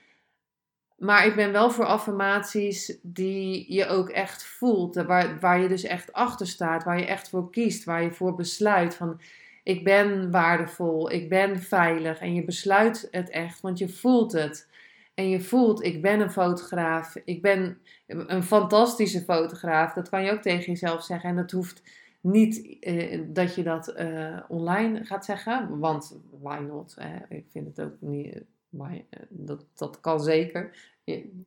Maar 1.03 1.27
ik 1.27 1.35
ben 1.35 1.53
wel 1.53 1.71
voor 1.71 1.85
affirmaties 1.85 2.99
die 3.03 3.73
je 3.73 3.87
ook 3.87 4.09
echt 4.09 4.45
voelt. 4.45 4.95
Waar, 4.95 5.41
waar 5.41 5.61
je 5.61 5.69
dus 5.69 5.83
echt 5.83 6.13
achter 6.13 6.47
staat. 6.47 6.85
Waar 6.85 6.99
je 6.99 7.07
echt 7.07 7.29
voor 7.29 7.51
kiest. 7.51 7.85
Waar 7.85 8.03
je 8.03 8.13
voor 8.13 8.35
besluit 8.35 8.95
van... 8.95 9.21
ik 9.63 9.85
ben 9.85 10.31
waardevol, 10.31 11.11
ik 11.11 11.29
ben 11.29 11.61
veilig. 11.61 12.21
En 12.21 12.35
je 12.35 12.45
besluit 12.45 13.09
het 13.11 13.31
echt, 13.31 13.61
want 13.61 13.79
je 13.79 13.89
voelt 13.89 14.33
het. 14.33 14.71
En 15.15 15.29
je 15.29 15.41
voelt, 15.41 15.85
ik 15.85 16.03
ben 16.03 16.21
een 16.21 16.31
fotograaf, 16.31 17.17
ik 17.25 17.43
ben 17.43 17.79
een 18.07 18.43
fantastische 18.43 19.21
fotograaf. 19.21 19.93
Dat 19.93 20.09
kan 20.09 20.25
je 20.25 20.33
ook 20.33 20.43
tegen 20.43 20.73
jezelf 20.73 21.05
zeggen. 21.05 21.31
En 21.31 21.37
dat 21.37 21.51
hoeft 21.51 21.83
niet 22.21 22.77
eh, 22.81 23.21
dat 23.27 23.55
je 23.55 23.63
dat 23.63 23.89
eh, 23.89 24.39
online 24.49 25.05
gaat 25.05 25.25
zeggen, 25.25 25.79
want 25.79 26.19
why 26.41 26.59
not? 26.59 26.97
ik 27.29 27.45
vind 27.51 27.67
het 27.67 27.81
ook 27.81 27.95
niet, 28.01 28.43
uh, 28.73 28.99
dat, 29.29 29.65
dat 29.77 30.01
kan 30.01 30.21
zeker. 30.21 30.71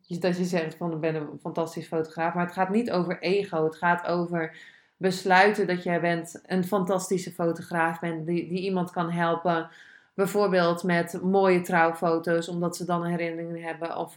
dat 0.08 0.38
je 0.38 0.46
zegt 0.46 0.76
van 0.76 0.92
ik 0.92 1.00
ben 1.00 1.16
een 1.16 1.40
fantastisch 1.42 1.88
fotograaf, 1.88 2.34
maar 2.34 2.46
het 2.46 2.54
gaat 2.54 2.70
niet 2.70 2.92
over 2.92 3.20
ego. 3.20 3.64
Het 3.64 3.76
gaat 3.76 4.08
over 4.08 4.58
besluiten 4.98 5.68
dat 5.68 5.84
jij 5.84 6.02
bent 6.02 6.42
een 6.46 6.64
fantastische 6.64 7.32
fotograaf 7.32 8.00
bent 8.00 8.26
die, 8.26 8.48
die 8.48 8.60
iemand 8.60 8.92
kan 8.92 9.12
helpen. 9.12 9.70
Bijvoorbeeld 10.14 10.84
met 10.84 11.22
mooie 11.22 11.62
trouwfoto's, 11.62 12.48
omdat 12.48 12.76
ze 12.76 12.86
dan 12.86 13.06
herinneringen 13.06 13.62
hebben. 13.62 13.98
Of 13.98 14.16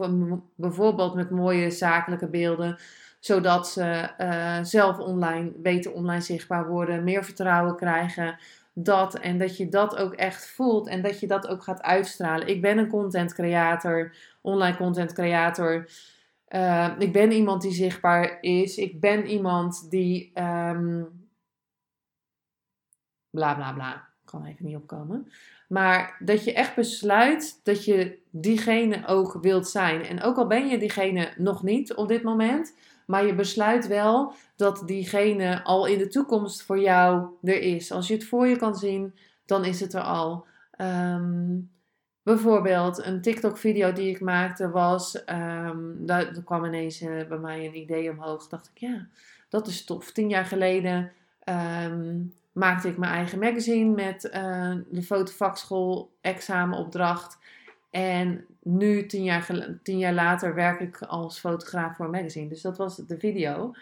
bijvoorbeeld 0.55 1.15
met 1.15 1.31
mooie 1.31 1.71
zakelijke 1.71 2.27
beelden, 2.27 2.79
zodat 3.21 3.69
ze 3.69 4.11
uh, 4.19 4.59
zelf 4.62 4.99
online, 4.99 5.50
beter 5.57 5.93
online 5.93 6.21
zichtbaar 6.21 6.69
worden, 6.69 7.05
meer 7.05 7.25
vertrouwen 7.25 7.77
krijgen. 7.77 8.38
Dat 8.81 9.19
en 9.19 9.39
dat 9.39 9.57
je 9.57 9.69
dat 9.69 9.97
ook 9.97 10.13
echt 10.13 10.51
voelt 10.51 10.89
en 10.89 11.03
dat 11.03 11.21
je 11.21 11.27
dat 11.27 11.49
ook 11.49 11.63
gaat 11.63 11.83
uitstralen. 11.83 12.49
Ik 12.49 12.61
ben 12.61 12.79
een 12.79 12.89
content 12.89 13.35
creator, 13.35 14.15
online 14.41 14.77
content 14.77 15.13
creator. 15.13 15.89
Uh, 16.49 16.95
ik 16.99 17.13
ben 17.13 17.33
iemand 17.33 17.63
die 17.63 17.73
zichtbaar 17.73 18.39
is. 18.41 18.77
Ik 18.77 19.01
ben 19.01 19.27
iemand 19.27 19.91
die. 19.91 20.33
Um, 20.35 21.27
bla 23.31 23.55
bla 23.55 23.73
bla. 23.73 23.95
Ik 23.95 24.25
kan 24.25 24.45
even 24.45 24.65
niet 24.65 24.77
opkomen. 24.77 25.33
Maar 25.69 26.17
dat 26.19 26.45
je 26.45 26.53
echt 26.53 26.75
besluit 26.75 27.61
dat 27.63 27.85
je 27.85 28.19
diegene 28.31 29.07
ook 29.07 29.39
wilt 29.41 29.69
zijn. 29.69 30.03
En 30.03 30.23
ook 30.23 30.37
al 30.37 30.47
ben 30.47 30.69
je 30.69 30.79
diegene 30.79 31.33
nog 31.37 31.63
niet 31.63 31.95
op 31.95 32.09
dit 32.09 32.23
moment. 32.23 32.75
Maar 33.09 33.27
je 33.27 33.35
besluit 33.35 33.87
wel 33.87 34.33
dat 34.57 34.83
diegene 34.87 35.65
al 35.65 35.87
in 35.87 35.99
de 35.99 36.09
toekomst 36.09 36.62
voor 36.62 36.79
jou 36.81 37.27
er 37.43 37.61
is. 37.61 37.93
Als 37.93 38.09
je 38.09 38.15
het 38.15 38.25
voor 38.25 38.47
je 38.47 38.57
kan 38.57 38.77
zien, 38.77 39.15
dan 39.47 39.65
is 39.65 39.81
het 39.81 39.95
er 39.95 40.03
al. 40.03 40.47
Um, 40.81 41.71
Bijvoorbeeld 42.29 43.05
een 43.05 43.21
TikTok-video 43.21 43.93
die 43.93 44.11
ik 44.11 44.21
maakte 44.21 44.71
was, 44.71 45.23
um, 45.27 46.07
daar, 46.07 46.43
kwam 46.45 46.65
ineens 46.65 47.03
uh, 47.03 47.27
bij 47.29 47.38
mij 47.38 47.67
een 47.67 47.77
idee 47.77 48.11
omhoog. 48.11 48.49
Dacht 48.49 48.71
ik, 48.75 48.79
ja, 48.79 49.07
dat 49.49 49.67
is 49.67 49.85
tof. 49.85 50.12
Tien 50.12 50.29
jaar 50.29 50.45
geleden 50.45 51.12
um, 51.85 52.35
maakte 52.53 52.88
ik 52.88 52.99
mijn 52.99 53.12
eigen 53.12 53.38
magazine 53.38 53.95
met 53.95 54.25
uh, 54.25 54.75
de 54.91 55.03
fotovakschool 55.03 56.11
examenopdracht. 56.21 57.38
En 57.90 58.47
nu, 58.62 59.07
tien 59.07 59.25
jaar, 59.25 59.47
tien 59.83 59.99
jaar 59.99 60.12
later, 60.12 60.54
werk 60.54 60.80
ik 60.80 61.02
als 61.02 61.38
fotograaf 61.38 61.97
voor 61.97 62.04
een 62.04 62.11
magazine. 62.11 62.49
Dus 62.49 62.62
dat 62.62 62.76
was 62.76 62.97
de 62.97 63.18
video. 63.18 63.75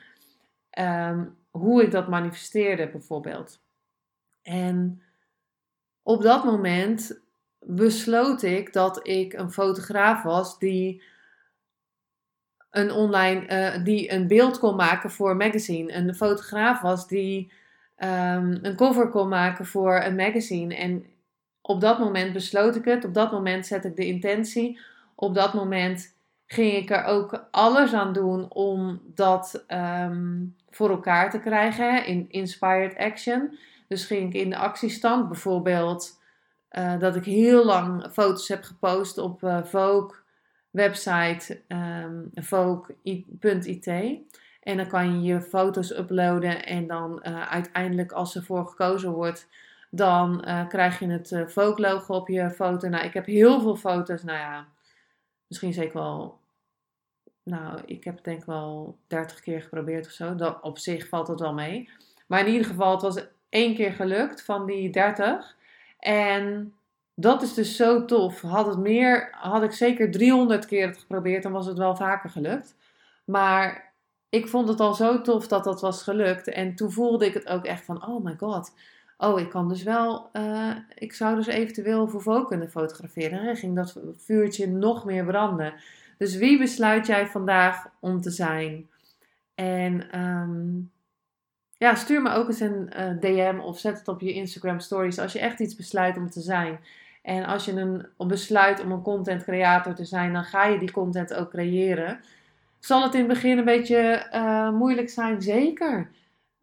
Um, 0.79 1.37
hoe 1.51 1.83
ik 1.83 1.91
dat 1.91 2.09
manifesteerde, 2.09 2.89
bijvoorbeeld. 2.89 3.61
En 4.43 5.03
op 6.03 6.23
dat 6.23 6.45
moment 6.45 7.21
besloot 7.59 8.43
ik 8.43 8.73
dat 8.73 9.09
ik 9.09 9.33
een 9.33 9.51
fotograaf 9.51 10.23
was 10.23 10.59
die 10.59 11.03
een 12.71 12.91
online, 12.91 13.75
uh, 13.77 13.85
die 13.85 14.13
een 14.13 14.27
beeld 14.27 14.59
kon 14.59 14.77
maken 14.77 15.11
voor 15.11 15.31
een 15.31 15.37
magazine. 15.37 15.93
Een 15.93 16.15
fotograaf 16.15 16.81
was 16.81 17.09
die 17.09 17.53
um, 17.99 18.59
een 18.63 18.77
cover 18.77 19.09
kon 19.09 19.29
maken 19.29 19.67
voor 19.67 20.03
een 20.03 20.17
magazine. 20.17 20.75
En 20.75 21.05
op 21.67 21.81
dat 21.81 21.99
moment 21.99 22.33
besloot 22.33 22.77
ik 22.77 22.85
het. 22.85 23.05
Op 23.05 23.15
dat 23.15 23.33
moment 23.33 23.67
zette 23.67 23.89
ik 23.89 23.97
de 23.97 24.07
intentie. 24.07 24.81
Op 25.15 25.35
dat 25.35 25.55
moment 25.55 26.17
ging 26.47 26.73
ik 26.73 26.91
er 26.91 27.05
ook 27.05 27.47
alles 27.51 27.93
aan 27.93 28.13
doen 28.13 28.53
om 28.53 29.01
dat 29.05 29.65
um, 29.69 30.57
voor 30.71 30.91
elkaar 30.91 31.31
te 31.31 31.41
krijgen 31.41 32.07
in 32.07 32.27
inspired 32.29 32.97
action. 32.97 33.59
Dus 33.89 34.05
ging 34.05 34.35
ik 34.35 34.43
in 34.43 34.51
de 34.51 34.57
actiestand 34.57 35.29
bijvoorbeeld 35.29 36.21
uh, 36.71 36.99
dat 36.99 37.17
ik 37.17 37.25
heel 37.25 37.65
lang 37.65 38.09
foto's 38.13 38.49
heb 38.49 38.63
gepost 38.63 39.19
op 39.19 39.43
uh, 39.43 39.65
Vogue 39.65 40.17
website 40.71 41.61
um, 41.69 42.31
vogue.it. 42.35 43.87
En 44.61 44.77
dan 44.77 44.87
kan 44.89 45.23
je 45.23 45.33
je 45.33 45.41
foto's 45.41 45.91
uploaden 45.91 46.67
en 46.67 46.87
dan 46.87 47.23
uh, 47.23 47.43
uiteindelijk 47.43 48.13
als 48.13 48.35
er 48.35 48.43
voor 48.43 48.67
gekozen 48.67 49.11
wordt, 49.11 49.49
dan 49.91 50.45
krijg 50.69 50.99
je 50.99 51.07
het 51.07 51.55
logo 51.77 52.15
op 52.15 52.29
je 52.29 52.51
foto. 52.51 52.89
Nou, 52.89 53.05
ik 53.05 53.15
heb 53.15 53.27
heel 53.27 53.61
veel 53.61 53.77
foto's, 53.77 54.23
nou 54.23 54.39
ja, 54.39 54.67
misschien 55.47 55.73
zeker 55.73 55.99
wel, 55.99 56.39
nou, 57.43 57.81
ik 57.85 58.05
heb 58.05 58.25
denk 58.25 58.45
wel 58.45 58.97
30 59.07 59.41
keer 59.41 59.63
geprobeerd 59.63 60.07
of 60.07 60.13
zo. 60.13 60.35
Dat, 60.35 60.63
op 60.63 60.79
zich 60.79 61.09
valt 61.09 61.29
het 61.29 61.41
wel 61.41 61.55
mee. 61.55 61.91
Maar 62.27 62.41
in 62.41 62.53
ieder 62.53 62.67
geval, 62.67 62.93
het 62.93 63.03
was 63.03 63.27
één 63.49 63.75
keer 63.75 63.93
gelukt 63.93 64.43
van 64.43 64.67
die 64.67 64.91
30. 64.91 65.57
En 65.99 66.75
dat 67.15 67.43
is 67.43 67.55
dus 67.55 67.77
zo 67.77 68.05
tof. 68.05 68.41
Had 68.41 68.67
het 68.67 68.79
meer, 68.79 69.29
had 69.33 69.63
ik 69.63 69.73
zeker 69.73 70.11
300 70.11 70.67
keer 70.67 70.87
het 70.87 70.99
geprobeerd, 70.99 71.43
dan 71.43 71.53
was 71.53 71.67
het 71.67 71.79
wel 71.79 71.97
vaker 71.97 72.31
gelukt. 72.31 72.75
Maar 73.25 73.93
ik 74.29 74.49
vond 74.49 74.69
het 74.69 74.81
al 74.81 74.95
zo 74.95 75.21
tof 75.21 75.49
dat 75.49 75.65
dat 75.65 75.81
was 75.81 76.03
gelukt. 76.03 76.49
En 76.49 76.75
toen 76.75 76.93
voelde 76.93 77.27
ik 77.27 77.35
het 77.35 77.49
ook 77.49 77.65
echt 77.65 77.85
van, 77.85 78.07
oh 78.07 78.25
my 78.25 78.35
god. 78.39 78.73
Oh, 79.19 79.41
ik 79.41 79.49
kan 79.49 79.69
dus 79.69 79.83
wel, 79.83 80.31
uh, 80.33 80.77
ik 80.95 81.13
zou 81.13 81.37
dus 81.37 81.47
eventueel 81.47 82.09
voor 82.09 82.47
kunnen 82.47 82.71
fotograferen. 82.71 83.49
En 83.49 83.57
ging 83.57 83.77
dat 83.77 84.01
vuurtje 84.17 84.69
nog 84.69 85.05
meer 85.05 85.25
branden. 85.25 85.75
Dus 86.19 86.37
wie 86.37 86.59
besluit 86.59 87.07
jij 87.07 87.27
vandaag 87.27 87.87
om 88.01 88.21
te 88.21 88.31
zijn? 88.31 88.91
En 89.55 90.21
um, 90.21 90.91
ja, 91.79 91.95
stuur 91.95 92.23
me 92.23 92.31
ook 92.31 92.49
eens 92.49 92.61
een 92.61 92.93
eh, 92.93 93.21
DM 93.21 93.59
of 93.59 93.79
zet 93.79 93.99
het 93.99 94.09
op 94.09 94.21
je 94.21 94.33
Instagram 94.33 94.81
stories 94.81 95.19
als 95.19 95.33
je 95.33 95.39
echt 95.39 95.61
iets 95.61 95.77
besluit 95.77 96.17
om 96.17 96.31
te 96.31 96.41
zijn. 96.41 96.79
En 97.23 97.45
als 97.45 97.65
je 97.65 97.73
een, 97.73 98.07
besluit 98.29 98.81
om 98.81 98.93
een 98.93 99.03
content 99.03 99.43
creator 99.43 99.95
te 99.95 100.05
zijn, 100.05 100.33
dan 100.33 100.45
ga 100.45 100.65
je 100.65 100.79
die 100.79 100.91
content 100.91 101.35
ook 101.35 101.51
creëren. 101.51 102.21
Zal 102.79 103.03
het 103.03 103.15
in 103.15 103.19
het 103.21 103.29
begin 103.29 103.59
een 103.59 103.65
beetje 103.65 104.31
uh, 104.35 104.71
moeilijk 104.71 105.09
zijn? 105.09 105.43
Zeker. 105.43 106.11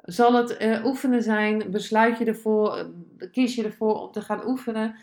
Zal 0.04 0.34
het 0.34 0.62
uh, 0.62 0.86
oefenen 0.86 1.24
zijn? 1.24 1.72
Besluit 1.72 2.18
je 2.18 2.26
ervoor? 2.26 2.90
Kies 3.32 3.56
je 3.56 3.64
ervoor 3.64 4.02
om 4.02 4.12
te 4.12 4.22
gaan 4.22 4.48
oefenen? 4.48 4.96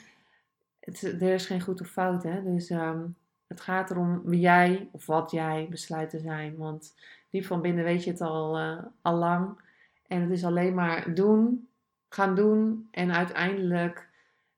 Het, 0.81 1.03
er 1.03 1.35
is 1.35 1.47
geen 1.47 1.61
goed 1.61 1.81
of 1.81 1.89
fout, 1.89 2.23
hè? 2.23 2.43
Dus 2.43 2.71
um, 2.71 3.17
het 3.47 3.61
gaat 3.61 3.91
erom 3.91 4.23
wie 4.25 4.41
jij 4.41 4.89
of 4.93 5.07
wat 5.07 5.31
jij 5.31 5.67
besluit 5.71 6.11
te 6.11 6.19
zijn. 6.19 6.57
Want 6.57 6.95
diep 7.31 7.45
van 7.45 7.61
binnen 7.61 7.85
weet 7.85 8.05
je 8.05 8.11
het 8.11 8.21
al, 8.21 8.61
uh, 8.61 8.79
al 9.03 9.15
lang. 9.15 9.61
En 10.07 10.21
het 10.21 10.31
is 10.31 10.45
alleen 10.45 10.75
maar 10.75 11.15
doen, 11.15 11.69
gaan 12.09 12.35
doen. 12.35 12.89
En 12.91 13.13
uiteindelijk 13.13 14.09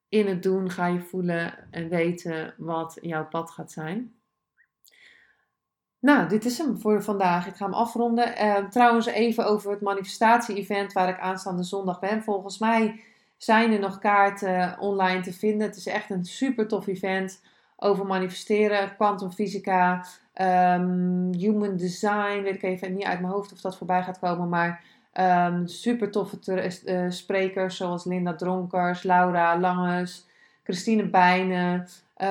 in 0.09 0.27
het 0.27 0.43
doen 0.43 0.71
ga 0.71 0.87
je 0.87 1.01
voelen 1.01 1.55
en 1.71 1.89
weten 1.89 2.55
wat 2.57 2.99
jouw 3.01 3.29
pad 3.29 3.51
gaat 3.51 3.73
zijn. 3.73 4.15
Nou, 6.03 6.29
dit 6.29 6.45
is 6.45 6.59
hem 6.59 6.81
voor 6.81 7.03
vandaag. 7.03 7.47
Ik 7.47 7.55
ga 7.55 7.65
hem 7.65 7.75
afronden. 7.75 8.45
Uh, 8.45 8.57
trouwens, 8.57 9.07
even 9.07 9.47
over 9.47 9.71
het 9.71 9.81
manifestatie-event 9.81 10.93
waar 10.93 11.09
ik 11.09 11.21
aanstaande 11.21 11.63
zondag 11.63 12.01
ben. 12.01 12.23
Volgens 12.23 12.59
mij 12.59 13.01
zijn 13.37 13.73
er 13.73 13.79
nog 13.79 13.99
kaarten 13.99 14.77
online 14.79 15.21
te 15.21 15.33
vinden. 15.33 15.67
Het 15.67 15.77
is 15.77 15.87
echt 15.87 16.11
een 16.11 16.25
super 16.25 16.69
tof 16.69 16.87
event 16.87 17.43
over 17.77 18.07
manifesteren, 18.07 18.97
kwantumfysica, 18.97 20.07
um, 20.75 21.33
human 21.33 21.77
design. 21.77 22.43
Weet 22.43 22.55
ik 22.55 22.63
even 22.63 22.95
niet 22.95 23.05
uit 23.05 23.21
mijn 23.21 23.33
hoofd 23.33 23.53
of 23.53 23.61
dat 23.61 23.77
voorbij 23.77 24.03
gaat 24.03 24.19
komen, 24.19 24.49
maar 24.49 24.91
Um, 25.21 25.67
super 25.67 26.11
toffe 26.11 26.39
uh, 26.85 27.11
sprekers 27.11 27.77
zoals 27.77 28.05
Linda 28.05 28.35
Dronkers, 28.35 29.03
Laura 29.03 29.59
Langes, 29.59 30.27
Christine 30.63 31.09
Bijnen, 31.09 31.89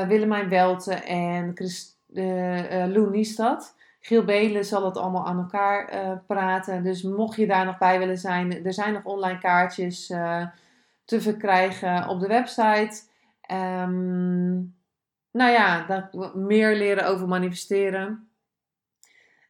Willemijn 0.08 0.50
Welten 0.50 1.04
en 1.06 1.54
Christ, 2.13 2.98
uh, 2.98 3.10
Niestad. 3.10 3.75
Giel 4.00 4.24
Belen 4.24 4.65
zal 4.65 4.86
het 4.86 4.98
allemaal 4.98 5.25
aan 5.25 5.38
elkaar 5.38 6.22
praten. 6.27 6.84
Dus 6.84 7.03
mocht 7.03 7.36
je 7.36 7.48
daar 7.48 7.65
nog 7.65 7.77
bij 7.77 8.00
willen 8.00 8.18
zijn, 8.18 8.65
er 8.65 8.74
zijn 8.74 8.94
nog 8.94 9.03
online 9.03 9.39
kaartjes 9.39 10.08
te 11.06 11.22
verkrijgen 11.22 12.08
op 12.08 12.20
de 12.20 12.27
website. 12.27 13.01
Um, 13.51 14.75
nou 15.32 15.51
ja, 15.51 16.10
meer 16.34 16.75
leren 16.75 17.08
over 17.08 17.27
manifesteren. 17.27 18.30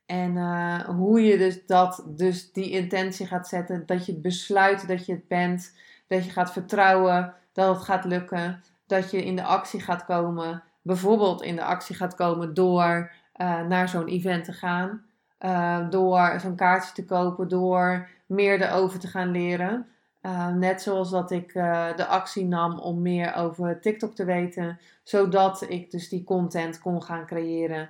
En 0.06 0.38
hoe 0.86 1.22
je 1.22 1.38
dus, 1.38 1.66
dat, 1.66 2.04
dus 2.08 2.52
die 2.52 2.72
intentie 2.72 3.28
gaat 3.28 3.48
zetten, 3.48 3.86
dat 3.86 4.06
je 4.06 4.16
besluit 4.16 4.88
dat 4.88 5.06
je 5.06 5.14
het 5.14 5.28
bent, 5.28 5.76
dat 6.08 6.26
je 6.26 6.32
gaat 6.32 6.52
vertrouwen 6.52 7.34
dat 7.54 7.76
het 7.76 7.86
gaat 7.86 8.06
lukken, 8.06 8.64
dat 8.88 9.12
je 9.12 9.26
in 9.26 9.36
de 9.36 9.44
actie 9.44 9.80
gaat 9.80 10.06
komen, 10.06 10.64
bijvoorbeeld 10.82 11.42
in 11.42 11.56
de 11.56 11.64
actie 11.64 11.96
gaat 11.96 12.16
komen 12.16 12.54
door 12.54 13.12
uh, 13.42 13.68
naar 13.68 13.90
zo'n 13.90 14.08
event 14.08 14.44
te 14.46 14.54
gaan, 14.54 15.06
uh, 15.40 15.90
door 15.90 16.40
zo'n 16.40 16.56
kaartje 16.56 16.94
te 16.94 17.06
kopen, 17.06 17.48
door 17.48 18.10
meer 18.26 18.62
erover 18.62 19.00
te 19.00 19.08
gaan 19.08 19.32
leren. 19.32 19.88
Uh, 20.22 20.48
net 20.48 20.82
zoals 20.82 21.10
dat 21.10 21.32
ik 21.32 21.54
de 21.96 22.06
actie 22.08 22.46
nam 22.46 22.80
om 22.80 23.02
meer 23.02 23.36
over 23.36 23.82
TikTok 23.82 24.16
te 24.16 24.26
weten, 24.26 24.80
zodat 25.04 25.66
ik 25.70 25.92
dus 25.92 26.10
die 26.10 26.24
content 26.24 26.80
kon 26.80 27.04
gaan 27.04 27.26
creëren 27.26 27.90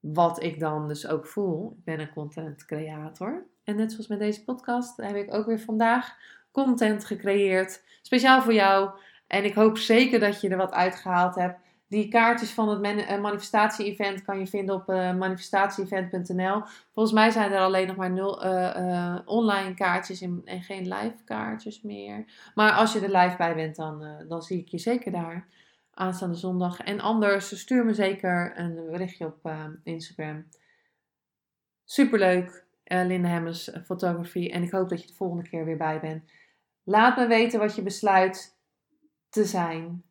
wat 0.00 0.42
ik 0.42 0.60
dan 0.60 0.88
dus 0.88 1.06
ook 1.06 1.26
voel. 1.26 1.74
Ik 1.78 1.84
ben 1.84 2.00
een 2.00 2.12
content 2.12 2.64
creator. 2.64 3.46
En 3.64 3.76
net 3.76 3.90
zoals 3.90 4.08
met 4.08 4.18
deze 4.18 4.44
podcast 4.44 4.96
heb 4.96 5.16
ik 5.16 5.34
ook 5.34 5.46
weer 5.46 5.60
vandaag 5.60 6.16
content 6.52 7.04
gecreëerd, 7.04 7.82
speciaal 8.02 8.42
voor 8.42 8.52
jou. 8.52 8.90
En 9.26 9.44
ik 9.44 9.54
hoop 9.54 9.78
zeker 9.78 10.20
dat 10.20 10.40
je 10.40 10.48
er 10.48 10.56
wat 10.56 10.72
uitgehaald 10.72 11.34
hebt. 11.34 11.58
Die 11.90 12.08
kaartjes 12.08 12.50
van 12.50 12.68
het 12.68 13.06
eh, 13.06 13.20
manifestatie-event 13.20 14.22
kan 14.22 14.38
je 14.38 14.46
vinden 14.46 14.74
op 14.74 14.88
uh, 14.88 15.14
manifestatie-event.nl. 15.14 16.62
Volgens 16.92 17.14
mij 17.14 17.30
zijn 17.30 17.52
er 17.52 17.60
alleen 17.60 17.86
nog 17.86 17.96
maar 17.96 18.10
nul 18.10 18.46
uh, 18.46 19.18
online 19.24 19.74
kaartjes 19.74 20.20
en, 20.20 20.42
en, 20.44 20.62
geen 20.62 20.88
live 20.88 21.24
kaartjes 21.24 21.82
meer. 21.82 22.24
Maar 22.54 22.72
als 22.72 22.92
je 22.92 23.00
er 23.00 23.18
live 23.22 23.36
bij 23.36 23.54
bent, 23.54 23.76
dan, 23.76 24.24
dan 24.28 24.42
zie 24.42 24.58
ik 24.58 24.68
je 24.68 24.78
zeker 24.78 25.12
daar 25.12 25.48
aanstaande 25.94 26.36
zondag. 26.36 26.80
En 26.80 27.00
anders, 27.00 27.58
stuur 27.58 27.84
me 27.84 27.94
zeker 27.94 28.58
een 28.58 28.74
berichtje 28.90 29.26
op 29.26 29.52
Instagram. 29.82 30.46
Superleuk, 31.84 32.64
Linda 32.84 33.28
Hemmers 33.28 33.70
Photography. 33.84 34.46
En 34.46 34.62
ik 34.62 34.70
hoop 34.70 34.88
dat 34.88 35.00
je 35.00 35.06
de 35.06 35.14
volgende 35.14 35.48
keer 35.48 35.64
weer 35.64 35.76
bij 35.76 36.00
bent. 36.00 36.30
Laat 36.84 37.16
me 37.16 37.26
weten 37.26 37.58
wat 37.58 37.74
je 37.74 37.82
besluit 37.82 38.56
te 39.28 39.44
zijn. 39.44 40.02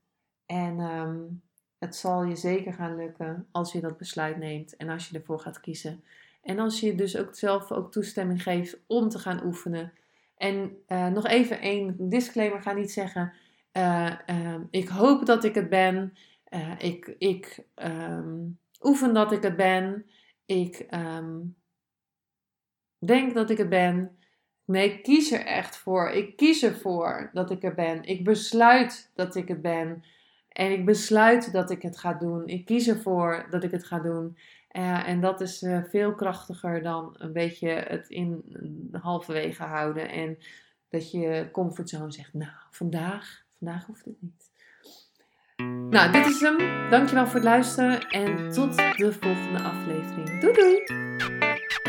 En... 0.45 0.79
Um, 0.79 1.47
het 1.79 1.95
zal 1.95 2.23
je 2.23 2.35
zeker 2.35 2.73
gaan 2.73 2.95
lukken 2.95 3.47
als 3.51 3.71
je 3.71 3.81
dat 3.81 3.97
besluit 3.97 4.37
neemt 4.37 4.75
en 4.75 4.89
als 4.89 5.09
je 5.09 5.17
ervoor 5.17 5.39
gaat 5.39 5.59
kiezen. 5.59 6.03
En 6.41 6.59
als 6.59 6.79
je 6.79 6.95
dus 6.95 7.17
ook 7.17 7.35
zelf 7.35 7.71
ook 7.71 7.91
toestemming 7.91 8.43
geeft 8.43 8.77
om 8.87 9.09
te 9.09 9.19
gaan 9.19 9.45
oefenen. 9.45 9.93
En 10.37 10.77
uh, 10.87 11.07
nog 11.07 11.27
even 11.27 11.59
één 11.59 11.95
disclaimer: 12.09 12.61
ga 12.61 12.73
niet 12.73 12.91
zeggen. 12.91 13.33
Uh, 13.73 14.11
uh, 14.29 14.55
ik 14.69 14.87
hoop 14.87 15.25
dat 15.25 15.43
ik 15.43 15.55
het 15.55 15.69
ben. 15.69 16.13
Eh, 16.43 16.71
ik 16.79 17.15
ik 17.17 17.65
um, 17.75 18.59
oefen 18.81 19.13
dat 19.13 19.31
ik 19.31 19.43
het 19.43 19.55
ben. 19.55 20.05
Ik 20.45 20.87
um, 20.91 21.55
denk 22.97 23.33
dat 23.33 23.49
ik 23.49 23.57
het 23.57 23.69
ben. 23.69 24.17
Nee, 24.65 24.91
ik 24.91 25.03
kies 25.03 25.31
er 25.31 25.45
echt 25.45 25.77
voor. 25.77 26.09
Ik 26.09 26.35
kies 26.37 26.63
ervoor 26.63 27.29
dat 27.33 27.51
ik 27.51 27.63
er 27.63 27.73
ben. 27.73 28.03
Ik 28.03 28.23
besluit 28.23 29.11
dat 29.15 29.35
ik 29.35 29.47
het 29.47 29.61
ben. 29.61 30.03
En 30.59 30.71
ik 30.71 30.85
besluit 30.85 31.51
dat 31.51 31.71
ik 31.71 31.81
het 31.81 31.97
ga 31.97 32.13
doen. 32.13 32.47
Ik 32.47 32.65
kies 32.65 32.87
ervoor 32.87 33.47
dat 33.49 33.63
ik 33.63 33.71
het 33.71 33.85
ga 33.85 33.99
doen. 33.99 34.37
Uh, 34.71 35.07
en 35.07 35.21
dat 35.21 35.41
is 35.41 35.61
uh, 35.61 35.83
veel 35.83 36.15
krachtiger 36.15 36.83
dan 36.83 37.15
een 37.17 37.33
beetje 37.33 37.69
het 37.69 38.09
in 38.09 38.43
halverwege 38.91 39.63
houden. 39.63 40.09
En 40.09 40.37
dat 40.89 41.11
je 41.11 41.49
comfortzone 41.51 42.11
zegt, 42.11 42.33
nou, 42.33 42.51
vandaag, 42.71 43.43
vandaag 43.57 43.85
hoeft 43.85 44.05
het 44.05 44.21
niet. 44.21 44.51
Nou, 45.89 46.11
dit 46.11 46.25
is 46.25 46.41
hem. 46.41 46.57
Dankjewel 46.89 47.25
voor 47.25 47.35
het 47.35 47.43
luisteren. 47.43 47.99
En 48.09 48.51
tot 48.51 48.75
de 48.75 49.13
volgende 49.19 49.59
aflevering. 49.59 50.39
Doei 50.39 50.53
doei! 50.53 51.88